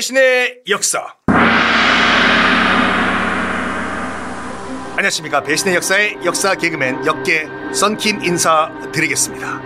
[0.00, 1.14] 배신의 역사.
[4.96, 5.42] 안녕하십니까.
[5.42, 9.60] 배신의 역사의 역사 개그맨 역계 썬킴 인사드리겠습니다.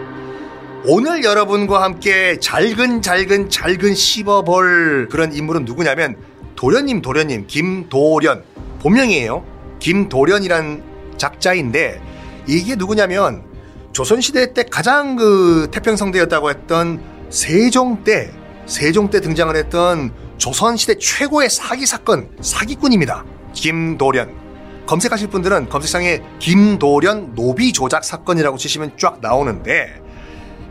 [0.87, 6.17] 오늘 여러분과 함께 잘근 잘근 잘근 씹어볼 그런 인물은 누구냐면
[6.57, 8.43] 도련님 도련님 김도련
[8.81, 9.45] 본명이에요.
[9.79, 10.83] 김도련이란
[11.17, 12.03] 작자인데
[12.49, 13.45] 이게 누구냐면
[13.93, 18.33] 조선시대 때 가장 그 태평성대였다고 했던 세종 때
[18.67, 23.25] 세종 때 등장을 했던 조선시대 최고의 사기 사건 사기꾼입니다.
[23.53, 24.45] 김도련.
[24.87, 30.03] 검색하실 분들은 검색창에 김도련 노비 조작 사건이라고 치시면 쫙 나오는데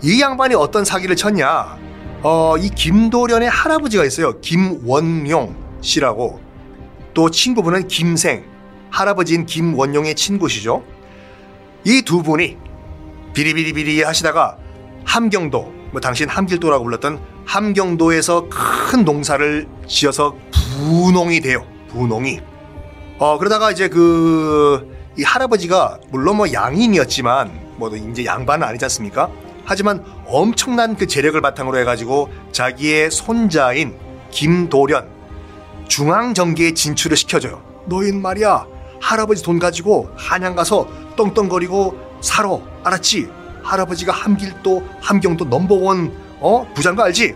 [0.03, 1.77] 이 양반이 어떤 사기를 쳤냐?
[2.21, 4.39] 어, 이 김도련의 할아버지가 있어요.
[4.41, 6.39] 김원용 씨라고.
[7.13, 8.45] 또 친구분은 김생,
[8.91, 10.83] 할아버지인 김원용의 친구시죠.
[11.85, 12.57] 이 두 분이
[13.33, 14.57] 비리비리비리 하시다가
[15.05, 21.63] 함경도, 뭐 당신 함길도라고 불렀던 함경도에서 큰 농사를 지어서 분홍이 돼요.
[21.89, 22.41] 분홍이.
[23.19, 29.29] 어, 그러다가 이제 그, 이 할아버지가 물론 뭐 양인이었지만, 뭐 이제 양반은 아니지 않습니까?
[29.65, 33.95] 하지만 엄청난 그 재력을 바탕으로 해가지고 자기의 손자인
[34.31, 35.07] 김도련
[35.87, 37.61] 중앙정계에 진출을 시켜줘요.
[37.85, 38.65] 너흰 말이야.
[38.99, 42.57] 할아버지 돈 가지고 한양 가서 떵떵거리고 살아.
[42.83, 43.42] 알았지?
[43.63, 46.67] 할아버지가 함길도, 함경도 넘버원, 어?
[46.73, 47.35] 부자인 거 알지?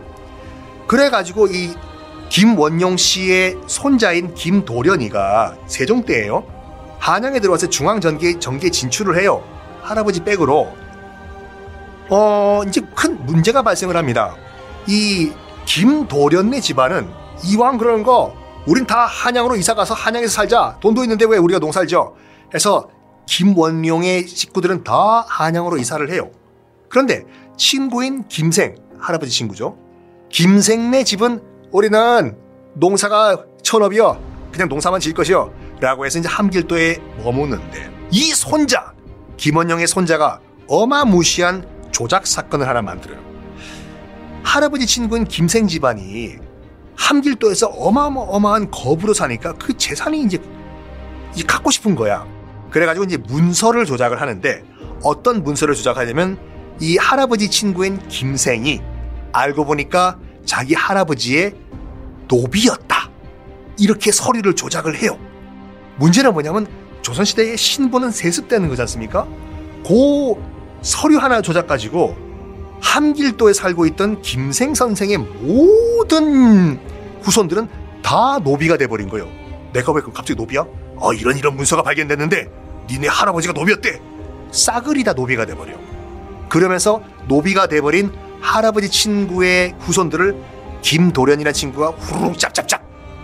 [0.88, 1.74] 그래가지고 이
[2.30, 6.44] 김원용 씨의 손자인 김도련이가 세종 때예요.
[7.00, 9.44] 한양에 들어와서 중앙정계 정계 진출을 해요.
[9.82, 10.74] 할아버지 백으로.
[12.10, 14.36] 어, 이제 큰 문제가 발생을 합니다.
[14.88, 15.32] 이
[15.66, 17.10] 김도련네 집안은
[17.46, 18.34] 이왕 그러는 거
[18.66, 20.78] 우린 다 한양으로 이사 가서 한양에서 살자.
[20.82, 21.88] 돈도 있는데 왜 우리가 농사를
[22.54, 22.90] 해서
[23.28, 26.32] 김원용의 식구들은 다 한양으로 이사를 해요.
[26.90, 27.26] 그런데
[27.58, 29.78] 친구인 김생, 할아버지 친구죠.
[30.30, 32.38] 김생네 집은 우리는
[32.74, 34.20] 농사가 천업이요.
[34.52, 35.54] 그냥 농사만 지을 것이요.
[35.80, 38.94] 라고 해서 이제 함길도에 머무는데 이 손자,
[39.36, 43.20] 김원영의 손자가 어마무시한 조작 사건을 하나 만들어요.
[44.44, 46.38] 할아버지 친구인 김생 집안이
[46.96, 50.40] 함길도에서 어마어마한 거부로 사니까 그 재산이 이제
[51.46, 52.26] 갖고 싶은 거야.
[52.70, 54.64] 그래가지고 이제 문서를 조작을 하는데
[55.04, 56.38] 어떤 문서를 조작하냐면
[56.80, 58.82] 이 할아버지 친구인 김생이
[59.32, 61.54] 알고 보니까 자기 할아버지의
[62.28, 63.10] 노비였다.
[63.80, 65.18] 이렇게 서류를 조작을 해요.
[65.98, 66.68] 문제는 뭐냐면
[67.02, 69.28] 조선시대의 신분은 세습되는 거지 않습니까?
[69.86, 70.42] 고
[70.82, 72.16] 서류 하나 조작 가지고
[72.82, 76.80] 함길도에 살고 있던 김생 선생의 모든
[77.22, 77.68] 후손들은
[78.04, 79.28] 다 노비가 돼버린 거예요.
[79.74, 80.66] 내가 왜 갑자기 노비야?
[80.96, 82.50] 어, 이런 이런 문서가 발견됐는데
[82.90, 84.00] 니네 할아버지가 노비였대.
[84.52, 85.76] 싸그리 다 노비가 돼버려.
[86.50, 88.12] 그러면서 노비가 돼버린
[88.42, 90.36] 할아버지 친구의 후손들을
[90.82, 92.84] 김도련이라는 친구가 후루룩 짭짭짭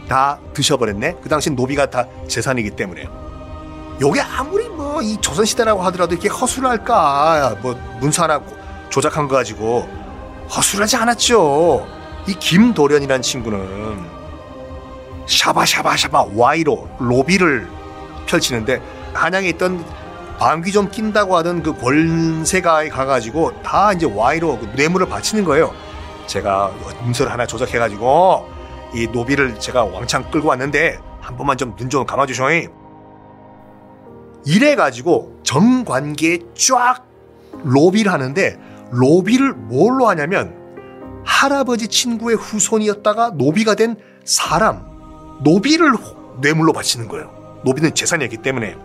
[0.10, 1.18] 다 드셔버렸네.
[1.22, 3.08] 그 당시 노비가 다 재산이기 때문에.
[4.02, 7.58] 요게 아무리 뭐 이 조선시대라고 하더라도 이렇게 허술할까.
[7.62, 8.42] 뭐 문서 하나
[8.90, 9.88] 조작한 거 가지고
[10.56, 11.88] 허술하지 않았죠.
[12.28, 14.06] 이 김도련이라는 친구는
[15.26, 17.68] 샤바샤바샤바 와이로 로비를
[18.26, 18.82] 펼치는데
[19.14, 19.84] 한양에 있던
[20.40, 25.74] 방귀 좀 낀다고 하던 그 권세가에 가가지고 다 이제 와이로 그 뇌물을 바치는 거예요.
[26.28, 26.72] 제가
[27.04, 28.48] 문서를 하나 조작해가지고
[28.96, 32.46] 이 노비를 제가 왕창 끌고 왔는데 한 번만 좀 눈좀 감아주셔.
[34.46, 37.06] 이래가지고 정관계에 쫙
[37.64, 38.60] 로비를 하는데
[38.92, 40.62] 로비를 뭘로 하냐면
[41.26, 44.86] 할아버지 친구의 후손이었다가 노비가 된 사람
[45.44, 45.94] 노비를
[46.42, 47.32] 뇌물로 바치는 거예요.
[47.64, 48.76] 노비는 재산이었기 때문에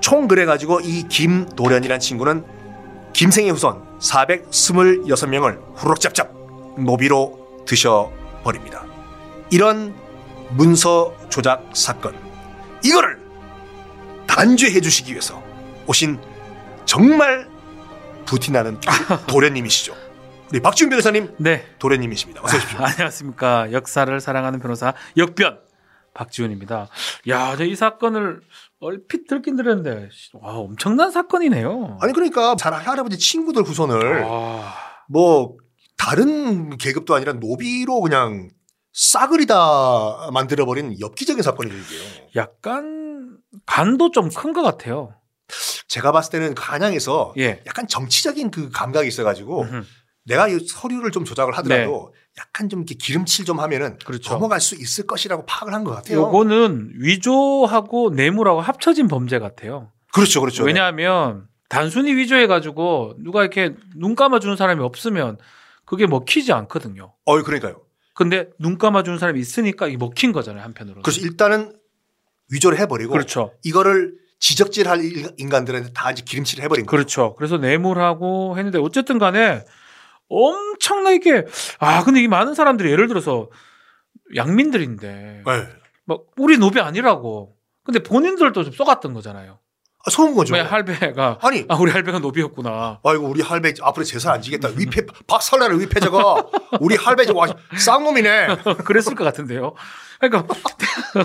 [0.00, 2.44] 총 그래가지고 이 김도련이란 친구는
[3.12, 6.34] 김생의 후손 426명을 후룩짭짭
[6.84, 8.84] 노비로 드셔버립니다.
[9.50, 9.94] 이런
[10.50, 12.14] 문서 조작 사건
[12.84, 13.18] 이거를
[14.26, 15.42] 단죄해 주시기 위해서
[15.86, 16.18] 오신
[16.84, 17.48] 정말
[18.26, 18.78] 부티나는
[19.26, 19.94] 도련님이시죠.
[20.50, 21.66] 우리 박지훈 변호사님 네.
[21.78, 22.42] 도련님이십니다.
[22.42, 22.78] 어서 오십시오.
[22.80, 23.72] 아, 안녕하십니까.
[23.72, 25.58] 역사를 사랑하는 변호사 역변
[26.14, 26.88] 박지훈입니다.
[27.28, 28.40] 야, 저 이 사건을
[28.80, 31.98] 얼핏 들긴 들었는데 와, 엄청난 사건이네요.
[32.00, 34.74] 아니 그러니까 잘 할아버지 친구들 후손을 아...
[35.08, 35.56] 뭐
[35.96, 38.50] 다른 계급도 아니라 노비로 그냥
[38.92, 42.30] 싸그리다 만들어버린 엽기적인 사건이죠 이게.
[42.36, 43.36] 약간
[43.66, 45.14] 간도 좀 큰 것 같아요.
[45.88, 47.62] 제가 봤을 때는 간양에서 예.
[47.66, 49.84] 약간 정치적인 그 감각이 있어가지고 음흠.
[50.24, 52.20] 내가 이 서류를 좀 조작을 하더라도 네.
[52.38, 54.32] 약간 좀 이렇게 기름칠 좀 하면은 그렇죠.
[54.32, 56.18] 넘어갈 수 있을 것이라고 파악을 한 것 같아요.
[56.18, 59.90] 요거는 위조하고 뇌물하고 합쳐진 범죄 같아요.
[60.12, 60.64] 그렇죠, 그렇죠.
[60.64, 65.38] 왜냐하면 단순히 위조해 가지고 누가 이렇게 눈 감아 주는 사람이 없으면
[65.84, 67.12] 그게 먹히지 않거든요.
[67.24, 67.80] 어, 그러니까요.
[68.14, 71.02] 근데 눈 감아 주는 사람이 있으니까 이게 먹힌 거잖아요 한편으로.
[71.02, 71.72] 그래서 일단은
[72.50, 73.52] 위조를 해버리고 그렇죠.
[73.64, 76.90] 이거를 지적질할 일- 인간들한테 다 이제 기름칠을 해버린 거예요.
[76.90, 77.34] 그렇죠.
[77.36, 79.64] 그래서 뇌물하고 했는데 어쨌든 간에
[80.28, 81.46] 엄청나게
[81.78, 83.50] 아 근데 이 많은 사람들이 예를 들어서
[84.36, 85.68] 양민들인데 네.
[86.04, 87.56] 막 우리 노비 아니라고.
[87.84, 89.58] 근데 본인들도 좀 쏘갔던 거잖아요.
[90.04, 90.54] 아, 속은 거죠.
[90.54, 93.00] 왜 할배가 아니, 아 우리 할배가 노비였구나.
[93.02, 94.68] 아이고 우리 할배 앞으로 제사 안 지겠다.
[94.76, 96.46] 위패 박살나는 위패자가
[96.80, 97.46] 우리 할배 저와
[97.76, 98.46] 쌍놈이네.
[98.84, 99.74] 그랬을 것 같은데요.
[100.20, 100.54] 그러니까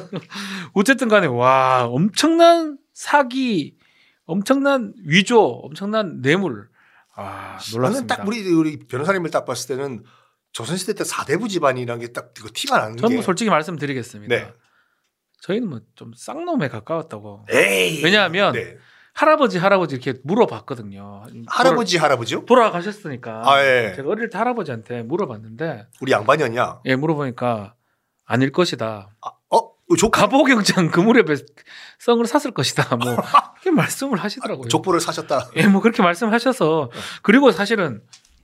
[0.74, 3.78] 어쨌든 간에 와 엄청난 사기,
[4.26, 6.68] 엄청난 위조, 엄청난 뇌물.
[7.16, 8.16] 아 저는 놀랐습니다.
[8.18, 10.04] 딱 우리 우리 변호사님을 딱 봤을 때는
[10.54, 13.16] 조선시대 때 사대부 집안이라는 게 딱 그 티가 나는 저는 게.
[13.16, 14.36] 뭐 솔직히 말씀드리겠습니다.
[14.36, 14.54] 네.
[15.42, 17.46] 저희는 뭐 좀 쌍놈에 가까웠다고.
[17.52, 18.02] 에이.
[18.04, 18.78] 왜냐하면 네.
[19.14, 21.26] 할아버지 할아버지 이렇게 물어봤거든요.
[21.48, 22.46] 할아버지 할아버지요?
[22.46, 23.94] 돌아, 돌아가셨으니까 아, 예.
[23.96, 26.82] 제가 어릴 때 할아버지한테 물어봤는데 우리 양반이었냐?
[26.86, 27.76] 예 물어보니까
[28.26, 29.10] 아닐 것이다.
[29.22, 29.32] 아,
[30.12, 31.38] 가보경장 그 무렵에
[32.00, 32.96] 썽을 샀을 것이다.
[32.98, 33.14] 뭐
[33.56, 34.68] 이렇게 말씀을 하시더라고요.
[34.68, 35.50] 족보를 사셨다.
[35.56, 36.92] 예, 뭐 그렇게 말씀하셔서
[37.22, 38.02] 그리고 사실은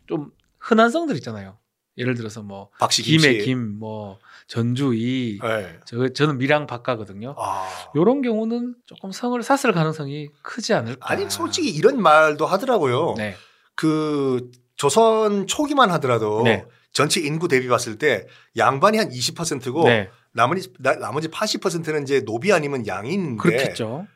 [0.08, 1.58] 좀 흔한 성들 있잖아요.
[1.98, 3.44] 예를 들어서 뭐 박씨 김의.
[3.44, 5.80] 김, 뭐 전주이, 네.
[5.86, 7.36] 저 저는 밀양 박가거든요.
[7.38, 7.68] 아.
[7.96, 11.12] 요런 경우는 조금 성을 샀을 가능성이 크지 않을까.
[11.12, 13.16] 아니 솔직히 이런 말도 하더라고요.
[13.18, 13.36] 네,
[13.76, 16.66] 그 조선 초기만 하더라도 네.
[16.94, 18.26] 전체 인구 대비 봤을 때
[18.58, 24.08] 양반이 한 20%고 네, 나머지 나, 나머지 80%는 이제 노비 아니면 양인인데 그렇겠죠.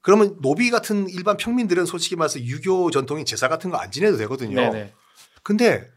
[0.00, 4.60] 그러면 노비 같은 일반 평민들은 솔직히 말해서 유교 전통인 제사 같은 거 안 지내도 되거든요.
[4.60, 4.92] 네, 네.
[5.42, 5.88] 근데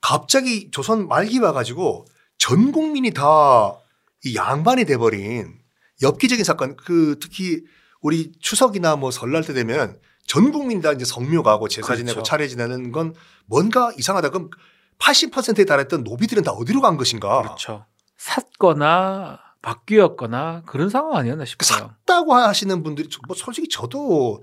[0.00, 2.06] 갑자기 조선 말기 와가지고
[2.38, 3.78] 전 국민이 다
[4.24, 5.52] 이 양반이 돼버린
[6.00, 7.64] 엽기적인 사건 그 특히
[8.00, 12.00] 우리 추석이나 뭐 설날 때 되면 전 국민 다 이제 성묘 가고 제사 그렇죠.
[12.04, 13.14] 지내고 차례 지내는 건
[13.46, 14.28] 뭔가 이상하다.
[14.30, 14.50] 그럼
[14.98, 17.42] 80%에 달했던 노비들은 다 어디로 간 것인가?
[17.42, 17.84] 그렇죠.
[18.22, 21.90] 샀거나 바뀌었거나 그런 상황 아니었나 그 싶어요.
[22.06, 24.42] 샀다고 하시는 분들이 저- 뭐 솔직히 저도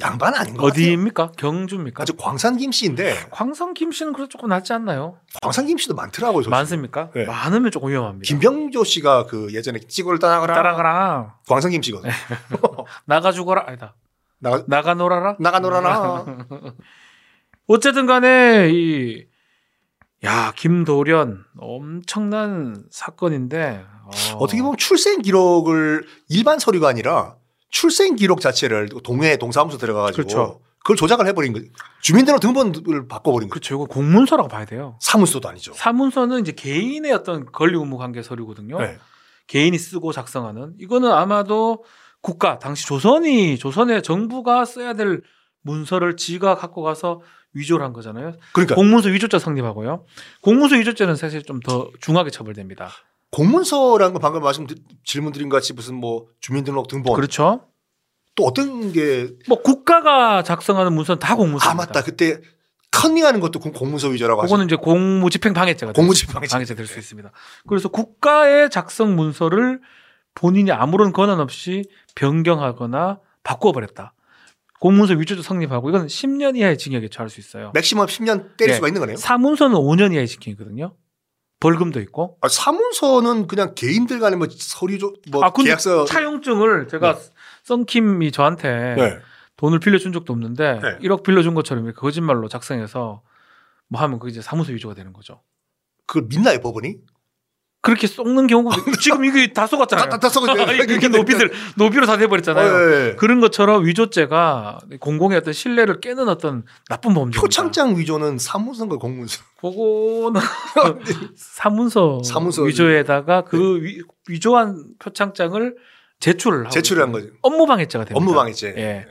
[0.00, 0.72] 양반 아닌 것 같아요.
[0.86, 1.32] 어디입니까?
[1.38, 2.02] 경주입니까?
[2.02, 5.18] 아주 광산 김씨인데 광성 김 씨는 그래도 조금 낫지 않나요?
[5.42, 6.38] 광산 김씨도 많더라고요.
[6.42, 6.50] 솔직히.
[6.50, 7.10] 많습니까?
[7.14, 7.24] 네.
[7.26, 8.26] 많으면 조금 위험합니다.
[8.26, 11.36] 김병조 씨가 그 예전에 찌골 따라가라 따라가라.
[11.48, 12.10] 광산 김씨거든.
[12.10, 12.16] 네.
[13.06, 13.64] 나가 죽어라.
[13.68, 13.94] 아니다.
[14.40, 15.36] 나가 나가 놀아라.
[15.38, 16.24] 나가 놀아라.
[17.68, 19.24] 어쨌든 간에 이
[20.24, 27.36] 야, 김도련 엄청난 사건인데 어, 어떻게 보면 출생 기록을 일반 서류가 아니라
[27.70, 30.60] 출생 기록 자체를 동해 동사무소 들어가가지고 그렇죠.
[30.78, 31.60] 그걸 조작을 해버린 거.
[32.02, 33.54] 주민등록 등본을 바꿔버린 거.
[33.54, 33.74] 그렇죠.
[33.74, 34.98] 이거 공문서라고 봐야 돼요.
[35.00, 35.72] 사무소도 아니죠.
[35.72, 38.78] 사문서는 이제 개인의 어떤 권리 의무 관계 서류거든요.
[38.78, 38.98] 네.
[39.46, 41.84] 개인이 쓰고 작성하는 이거는 아마도
[42.20, 45.22] 국가 당시 조선이 조선의 정부가 써야 될
[45.68, 47.20] 문서를 지가 갖고 가서
[47.54, 48.34] 위조를 한 거잖아요.
[48.52, 50.04] 그러니까 공문서 위조죄 성립하고요.
[50.42, 52.90] 공문서 위조죄는 사실 좀 더 중하게 처벌됩니다.
[53.32, 54.74] 공문서라는 건 방금 말씀 드-
[55.04, 57.66] 질문 드린 것 같이 무슨 뭐 주민등록 등본 그렇죠.
[58.36, 61.70] 또 어떤 게 뭐 국가가 작성하는 문서는 다 공문서입니다.
[61.70, 62.40] 아 맞다 그때
[62.90, 64.48] 컨닝하는 것도 공- 공문서 위조라고 하죠.
[64.48, 67.30] 그거는 이제 공무집행 방해죄가 될 공무집행 수- 방해죄 될 수 있습니다.
[67.66, 69.80] 그래서 국가의 작성 문서를
[70.34, 71.84] 본인이 아무런 권한 없이
[72.16, 74.12] 변경하거나 바꿔버렸다.
[74.84, 77.70] 공문서 위조죄 성립하고 이건 10년 이하의 징역에 처할 수 있어요.
[77.72, 78.74] 맥시멈 10년 때릴 네.
[78.74, 79.16] 수가 있는 거네요.
[79.16, 80.94] 사문서는 5년 이하의 징역이거든요.
[81.58, 82.36] 벌금도 있고.
[82.42, 87.18] 아, 사문서는 그냥 개인들 간에 뭐 서류조 뭐 아, 근데 계약서 차용증을 제가
[87.62, 89.18] 썬킴이 저한테 네.
[89.56, 90.98] 돈을 빌려준 적도 없는데 네.
[90.98, 93.22] 1억 빌려준 것처럼 거짓말로 작성해서
[93.88, 95.40] 뭐 하면 그게 이제 사무소 위조가 되는 거죠.
[96.06, 96.96] 그걸 믿나요 법원이?
[97.84, 100.08] 그렇게 썩는 경우가 지금 이게 다 속았잖아요.
[100.08, 100.62] 다- 다 속았죠.
[100.62, 102.66] 아니, 그게 노비들 노비로 다 돼버렸잖아요.
[102.72, 103.14] 어, 예, 예.
[103.16, 107.40] 그런 것처럼 위조죄가 공공의 어떤 신뢰를 깨는 어떤 나쁜 범죄입니다.
[107.42, 109.42] 표창장 위조는 사문서인가 공문서?
[109.60, 110.40] 그거는
[111.36, 115.76] 사문서, 사문서 위조에다가 그 위, 위조한 표창장을
[116.20, 117.28] 제출을 하고 제출을 한 거죠.
[117.42, 118.16] 업무방해죄가 됩니다.
[118.18, 118.74] 업무방해죄.
[118.78, 119.06] 예.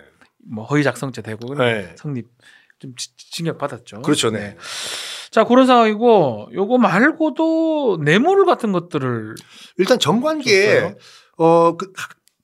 [0.51, 1.93] 뭐 허위 작성죄 되고 네.
[1.97, 2.27] 성립
[2.79, 4.01] 좀 지- 징역 받았죠.
[4.01, 4.57] 그렇죠, 네.
[5.33, 9.33] 자 그런 상황이고 요거 말고도 뇌물 같은 것들을
[9.79, 10.93] 일단 정관계에?
[11.39, 11.91] 어, 그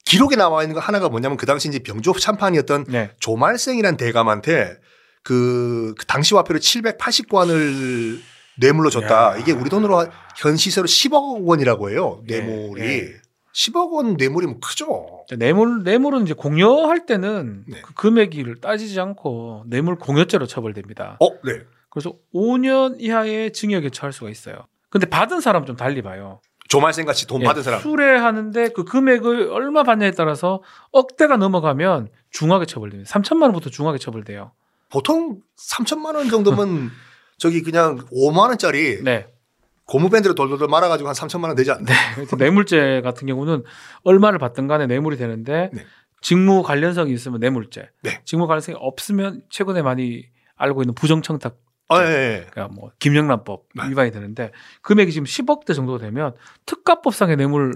[0.05, 3.12] 기록에 나와 있는 거 하나가 뭐냐면 그 당시 이제 병조 참판이었던 네.
[3.19, 4.79] 조말생이란 대감한테
[5.22, 8.22] 그, 그 당시 화폐로 780관을
[8.58, 9.34] 뇌물로 줬다.
[9.34, 9.38] 야.
[9.38, 12.24] 이게 우리 돈으로 현 시세로 10억 원이라고 해요.
[12.29, 12.81] 예, 뇌물이.
[12.81, 13.13] 예.
[13.53, 15.25] 10억 원 뇌물이면 크죠.
[15.29, 17.81] 자, 뇌물 뇌물은 이제 공여할 때는 네.
[17.84, 21.17] 그 금액을 따지지 않고 뇌물 공여죄로 처벌됩니다.
[21.19, 21.62] 어, 네.
[21.89, 24.67] 그래서 5년 이하의 징역에 처할 수가 있어요.
[24.89, 26.41] 근데 받은 사람 좀 달리 봐요.
[26.67, 27.79] 조말생 같이 돈 예, 받은 사람.
[27.81, 33.10] 수뢰하는데 그 금액을 얼마 받냐에 따라서 억대가 넘어가면 중하게 처벌됩니다.
[33.12, 34.51] 3천만 원부터 중하게 처벌돼요.
[34.91, 36.91] 보통 3천만 원 정도면
[37.38, 39.27] 저기 그냥 5만 원짜리 네.
[39.86, 41.86] 고무밴드로 돌돌돌 말아가지고 한 3천만 원 되지 않나?
[41.86, 42.25] 네.
[42.38, 43.63] 뇌물죄 같은 경우는
[44.03, 45.86] 얼마를 받든 간에 뇌물이 되는데 네.
[46.22, 47.89] 직무 관련성이 있으면 뇌물죄.
[48.03, 48.22] 네.
[48.25, 51.58] 직무 관련성이 없으면 최근에 많이 알고 있는 부정청탁
[51.89, 52.48] 아, 예, 예.
[52.51, 53.89] 그러니까 뭐 김영란법 네.
[53.89, 56.34] 위반이 되는데 금액이 지금 10억대 정도 되면
[56.65, 57.74] 특가법상의 뇌물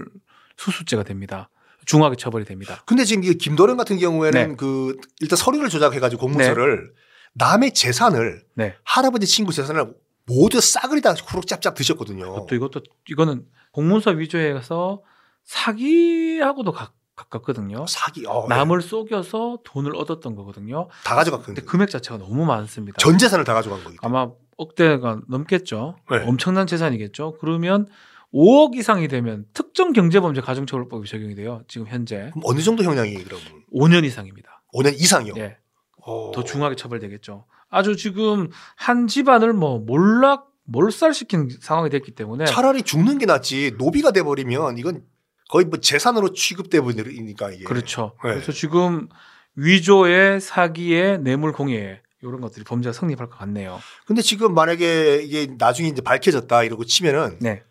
[0.56, 1.50] 수수죄가 됩니다.
[1.84, 2.82] 중하게 처벌이 됩니다.
[2.86, 4.56] 근데 지금 이 김도령 같은 경우에는 네.
[4.56, 6.92] 그 일단 서류를 조작해가지고 공문서를
[7.34, 8.76] 남의 재산을 네.
[8.84, 9.92] 할아버지 친구 재산을
[10.26, 12.46] 모두 싸그리 다 후룩 짭짭 드셨거든요.
[12.48, 15.02] 또 이것도 이거는 공문서 위조해서
[15.44, 17.86] 사기하고도 가, 가깝거든요.
[17.88, 18.26] 사기.
[18.26, 20.88] 어, 남을 속여서 돈을 얻었던 거거든요.
[20.90, 21.04] 예.
[21.04, 21.54] 다 가져갔거든요.
[21.54, 22.98] 근데 금액 자체가 너무 많습니다.
[22.98, 23.96] 전 재산을 다 가져간 거기.
[24.02, 25.96] 아마 억대가 넘겠죠.
[26.10, 26.24] 네.
[26.26, 27.36] 엄청난 재산이겠죠.
[27.40, 27.86] 그러면
[28.32, 31.62] 5억 이상이 되면 특정 경제범죄 가중처벌법이 적용이 돼요.
[31.68, 33.44] 지금 현재 그럼 어느 정도 형량이 그러면?
[33.72, 34.62] 5년 이상입니다.
[34.74, 35.34] 5년 이상이요.
[35.36, 35.58] 예,
[36.04, 36.32] 어.
[36.34, 37.46] 더 중하게 처벌되겠죠.
[37.70, 44.10] 아주 지금 한 집안을 뭐 몰락 몰살시킨 상황이 됐기 때문에 차라리 죽는 게 낫지 노비가
[44.12, 45.02] 돼버리면 이건
[45.48, 47.64] 거의 뭐 재산으로 취급돼 버리니까 이게.
[47.64, 48.12] 그렇죠.
[48.24, 48.30] 네.
[48.34, 49.08] 그래서 지금
[49.56, 53.78] 위조에 사기에 뇌물 공예 이런 것들이 범죄가 성립할 것 같네요.
[54.06, 57.62] 근데 지금 만약에 이게 나중에 이제 밝혀졌다 이러고 치면은 네,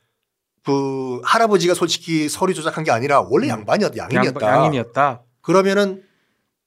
[0.63, 3.49] 그 할아버지가 솔직히 서류 조작한 게 아니라 원래 음.
[3.49, 4.47] 양반이었다 양인이었다.
[4.47, 5.23] 양, 양인이었다.
[5.41, 6.03] 그러면은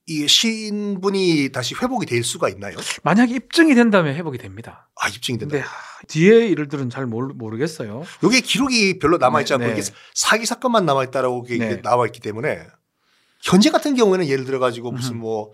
[0.09, 2.77] 이 신분이 다시 회복이 될 수가 있나요?
[3.03, 4.89] 만약에 입증이 된다면 회복이 됩니다.
[4.95, 5.59] 아 입증이 된다.
[6.07, 8.05] 뒤에 일들은 잘 모르, 모르겠어요.
[8.23, 9.73] 여기 기록이 별로 남아 있지 네, 않고 네.
[9.73, 9.83] 이게
[10.15, 11.83] 사기 사건만 남아 있다라고 이게 네.
[11.83, 12.61] 나와 있기 때문에
[13.43, 15.21] 현재 같은 경우에는 예를 들어 가지고 무슨 음.
[15.21, 15.51] 뭐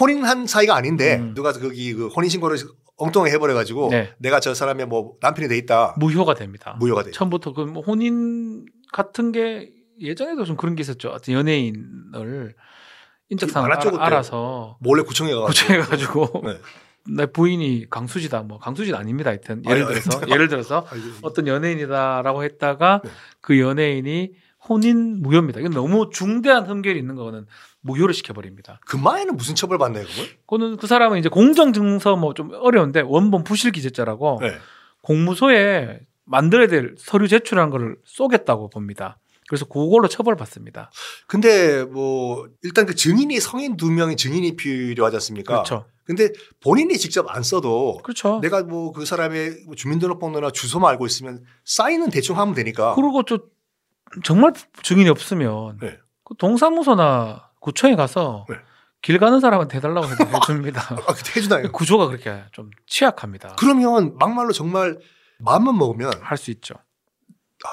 [0.00, 1.34] 혼인한 사이가 아닌데 음.
[1.34, 2.58] 누가 거기 그 혼인 신고를
[2.98, 4.14] 엉뚱하게 해버려 가지고 네.
[4.18, 6.76] 내가 저 사람의 뭐 남편이 돼 있다 무효가 됩니다.
[6.78, 7.10] 무효가 돼.
[7.10, 11.16] 처음부터 그뭐 혼인 같은 게 예전에도 좀 그런 게 있었죠.
[11.28, 12.54] 연예인을
[13.30, 14.04] 인적사항을 많았죠, 알아, 그때.
[14.04, 16.58] 알아서 몰래 구청에 가가지고 구청해가지고 네.
[17.08, 19.30] 내 부인이 강수지다 뭐 강수지는 아닙니다.
[19.30, 20.32] 하여튼 예를 아니, 아니, 들어서 아니.
[20.32, 23.10] 예를 들어서 아이고, 어떤 연예인이다라고 했다가 네.
[23.40, 24.30] 그 연예인이
[24.68, 25.60] 혼인 무효입니다.
[25.60, 27.46] 이건 너무 중대한 흠결이 있는 거는
[27.82, 28.80] 무효를 시켜버립니다.
[28.84, 30.26] 그 마에는 무슨 처벌 받나요 그걸?
[30.40, 34.56] 그거는 그 사람은 이제 공정증서 뭐 좀 어려운데 원본 부실 기재죄라고 네.
[35.02, 39.18] 공무소에 만들어야 될 서류 제출한 거를 쏘겠다고 봅니다.
[39.48, 40.90] 그래서 그걸로 처벌받습니다.
[41.28, 45.54] 근데 뭐 일단 그 증인이 성인 두 명의 증인이 필요하지 않습니까?
[45.54, 45.86] 그렇죠.
[46.04, 46.30] 근데
[46.62, 48.38] 본인이 직접 안 써도 그렇죠.
[48.40, 52.94] 내가 뭐 그 사람의 뭐 주민등록번호나 주소만 알고 있으면 사인은 대충 하면 되니까.
[52.94, 53.38] 그리고 또
[54.24, 55.98] 정말 증인이 없으면 네.
[56.24, 58.56] 그 동사무소나 구청에 가서 네.
[59.02, 60.06] 길 가는 사람한테 해달라고
[60.42, 60.80] 해줍니다.
[61.06, 61.70] 아, 해주나요?
[61.72, 63.54] 구조가 그렇게 좀 취약합니다.
[63.58, 64.98] 그러면 막말로 정말
[65.38, 66.74] 마음만 먹으면 할 수 있죠.
[67.64, 67.68] 아,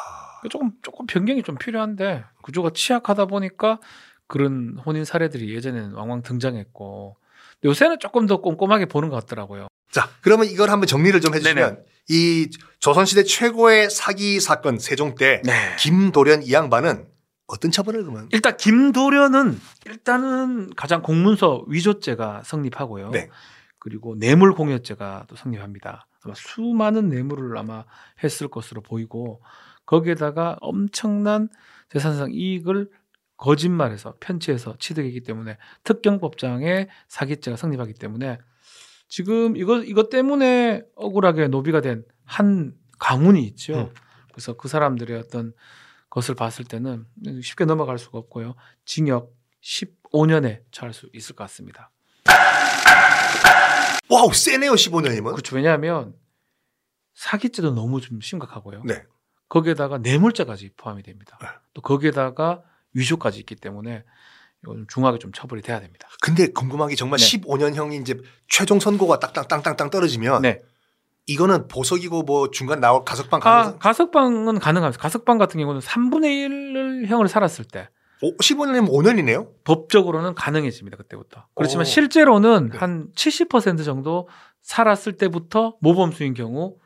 [0.49, 3.79] 조금 조금 변경이 좀 필요한데 구조가 취약하다 보니까
[4.27, 7.17] 그런 혼인 사례들이 예전에는 왕왕 등장했고
[7.65, 9.67] 요새는 조금 더 꼼꼼하게 보는 것 같더라고요.
[9.91, 11.85] 자 그러면 이걸 한번 정리를 좀 해주시면 네네.
[12.09, 15.75] 이 조선시대 최고의 사기 사건 세종 때 네.
[15.79, 17.07] 김도련 이 양반은
[17.47, 18.27] 어떤 처벌을 그러면?
[18.31, 23.11] 일단 김도련은 일단은 가장 공문서 위조죄가 성립하고요.
[23.11, 23.29] 네.
[23.79, 26.07] 그리고 뇌물 공여죄가 또 성립합니다.
[26.23, 27.83] 아마 수많은 뇌물을 아마
[28.23, 29.41] 했을 것으로 보이고
[29.85, 31.49] 거기에다가 엄청난
[31.89, 32.89] 재산상 이익을
[33.37, 38.37] 거짓말해서 편취해서 취득했기 때문에 특경법장에 사기죄가 성립하기 때문에
[39.07, 43.73] 지금 이거 이것 때문에 억울하게 노비가 된 한 가문이 있죠.
[43.73, 43.93] 음.
[44.31, 45.53] 그래서 그 사람들의 어떤
[46.09, 47.05] 것을 봤을 때는
[47.41, 48.55] 쉽게 넘어갈 수가 없고요.
[48.85, 51.91] 징역 15년에 처할 수 있을 것 같습니다.
[54.09, 55.31] 와우 세네요 15년이면.
[55.31, 55.55] 그렇죠.
[55.55, 56.15] 왜냐하면
[57.13, 58.83] 사기죄도 너무 좀 심각하고요.
[58.85, 59.03] 네.
[59.49, 61.37] 거기에다가 뇌물죄까지 포함이 됩니다.
[61.41, 61.47] 네.
[61.73, 62.61] 또 거기에다가
[62.93, 64.03] 위조까지 있기 때문에
[64.63, 66.07] 이건 좀 중하게 좀 처벌이 돼야 됩니다.
[66.21, 67.25] 근데 궁금한 게 정말 네.
[67.25, 70.61] 15년형이 이제 최종 선고가 딱땅땅땅땅 떨어지면 네.
[71.25, 75.01] 이거는 보석이고 뭐 중간 나올 가석방 아, 가능성 가석방은 가능합니다.
[75.01, 77.89] 가석방 같은 경우는 3분의 1을 형을 살았을 때
[78.21, 79.49] 오, 15년이면 5년이네요.
[79.65, 80.95] 법적으로는 가능해집니다.
[80.97, 81.45] 그때부터.
[81.55, 81.85] 그렇지만 오.
[81.85, 82.77] 실제로는 네.
[82.77, 84.29] 한70% 정도
[84.61, 86.77] 살았을 때부터 모범수인 경우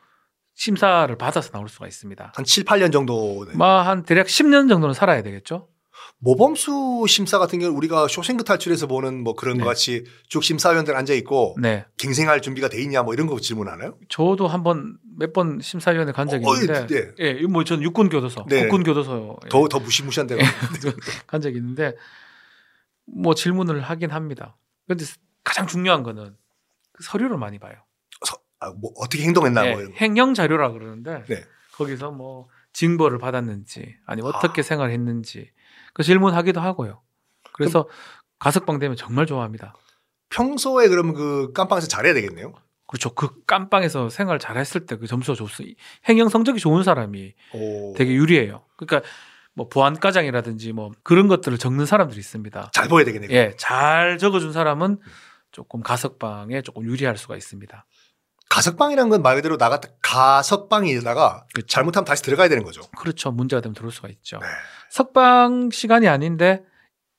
[0.57, 2.33] 심사를 받아서 나올 수가 있습니다.
[2.35, 3.45] 한 7, 8년 정도.
[3.47, 3.53] 네.
[3.63, 5.69] 한 대략 10년 정도는 살아야 되겠죠.
[6.19, 9.63] 모범수 심사 같은 경우 는 우리가 쇼생크 탈출에서 보는 뭐 그런 네.
[9.63, 11.85] 것 같이 쭉 심사위원들 앉아 있고 네.
[11.99, 13.99] 갱생할 준비가 돼 있냐 뭐 이런 거 질문하나요?
[14.09, 17.13] 저도 한번 몇 번 심사위원회 간 적이 어, 있는데 네.
[17.19, 18.63] 예, 뭐 저는 육군 교도소, 네.
[18.63, 20.43] 국군 교도소 예, 더더 무시무시한 데가.
[21.27, 21.93] 간 적이 있는데
[23.05, 24.57] 뭐 질문을 하긴 합니다.
[24.87, 25.05] 근데
[25.43, 26.35] 가장 중요한 거는
[26.93, 27.75] 그 서류를 많이 봐요.
[28.59, 29.97] 서- 아, 뭐 어떻게 행동했나 예, 뭐 이런 거.
[29.97, 31.43] 행령 자료라 그러는데 네.
[31.73, 34.37] 거기서 뭐 징벌을 받았는지 아니면 아.
[34.37, 35.51] 어떻게 생활했는지
[35.93, 37.01] 그 질문하기도 하고요.
[37.53, 37.87] 그래서
[38.39, 39.73] 가석방 되면 정말 좋아합니다.
[40.29, 42.53] 평소에 그러면 그 깜빵에서 잘해야 되겠네요.
[42.87, 43.13] 그렇죠.
[43.15, 45.79] 그 깜빵에서 생활 잘했을 때 그 점수가 좋습니다.
[46.07, 47.93] 행영 성적이 좋은 사람이 오.
[47.97, 48.63] 되게 유리해요.
[48.77, 49.07] 그러니까
[49.53, 52.69] 뭐 보안과장이라든지 뭐 그런 것들을 적는 사람들이 있습니다.
[52.73, 53.31] 잘 보여야 되겠네요.
[53.31, 54.99] 예, 잘 적어준 사람은
[55.51, 57.85] 조금 가석방에 조금 유리할 수가 있습니다.
[58.57, 61.67] 가석방이라는 건 말 그대로 나갔다 가석방이다가 그렇죠.
[61.67, 62.81] 잘못하면 다시 들어가야 되는 거죠.
[62.97, 63.31] 그렇죠.
[63.31, 64.39] 문제가 되면 들어올 수가 있죠.
[64.39, 64.47] 네.
[64.89, 66.63] 석방 시간이 아닌데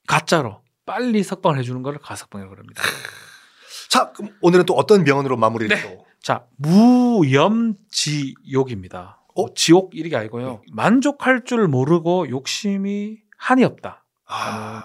[0.07, 2.83] 가짜로 빨리 석방을 해주는 걸 가석방이라고 합니다.
[3.89, 5.95] 자, 그럼 오늘은 또 어떤 명언으로 마무리를 네.
[5.95, 6.05] 또?
[6.21, 9.21] 자, 무염지욕입니다.
[9.35, 9.53] 어?
[9.53, 10.61] 지옥 이게 아니고요.
[10.71, 14.03] 만족할 줄 모르고 욕심이 한이 없다.
[14.27, 14.83] 아,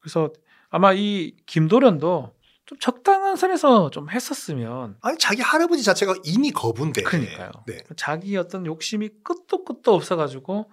[0.00, 0.30] 그래서
[0.68, 2.34] 아마 이 김도련도
[2.66, 7.02] 좀 적당한 선에서 좀 했었으면 아니 자기 할아버지 자체가 이미 거부인데.
[7.02, 7.52] 그러니까요.
[7.66, 7.78] 네.
[7.96, 10.70] 자기 어떤 욕심이 끝도 끝도 없어가지고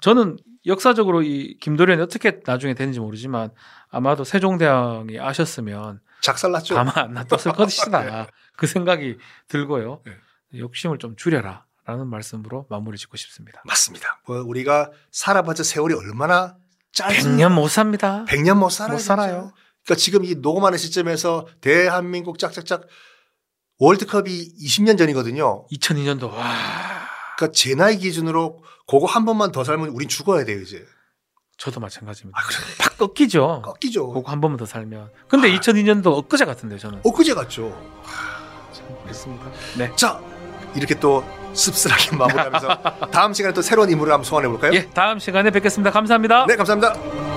[0.00, 0.36] 저는
[0.66, 3.50] 역사적으로 이 김도련이 어떻게 나중에 되는지 모르지만
[3.90, 6.74] 아마도 세종대왕이 아셨으면 작살났죠.
[6.74, 8.26] 가만 안 놔뒀을 것이다.
[8.56, 9.16] 그 생각이
[9.48, 10.02] 들고요.
[10.04, 10.12] 네.
[10.58, 11.64] 욕심을 좀 줄여라.
[11.84, 13.62] 라는 말씀으로 마무리 짓고 싶습니다.
[13.64, 14.20] 맞습니다.
[14.26, 16.58] 뭐 우리가 살아봤자 세월이 얼마나
[16.92, 18.26] 짧은 100년 못 삽니다.
[18.28, 18.92] 100년 못 살아요.
[18.92, 19.52] 못 살아요.
[19.88, 22.82] 그러니까 지금 이 녹음하는 시점에서 대한민국 짝짝짝
[23.78, 25.66] 월드컵이 20년 전이거든요.
[25.72, 26.44] 2002년도 와
[27.36, 30.84] 그러니까 제 나이 기준으로 그거 한 번만 더 살면 우린 죽어야 돼요 이제.
[31.56, 32.38] 저도 마찬가지입니다.
[32.38, 32.58] 아 그래.
[32.78, 33.62] 팍 꺾이죠.
[33.64, 34.12] 꺾이죠.
[34.12, 35.10] 그거 한 번만 더 살면.
[35.26, 35.58] 근데 아.
[35.58, 37.00] 2002년도 엊그제 같은데 저는.
[37.04, 37.70] 엊그제 같죠.
[39.04, 39.50] 그렇습니다.
[39.78, 39.90] 네.
[39.96, 40.20] 자
[40.76, 44.72] 이렇게 또 씁쓸하게 마무리하면서 다음 시간에 또 새로운 인물을 한번 소환해 볼까요?
[44.74, 45.90] 예, 다음 시간에 뵙겠습니다.
[45.90, 46.44] 감사합니다.
[46.46, 47.27] 네 감사합니다.